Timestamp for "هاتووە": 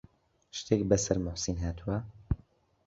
1.65-1.97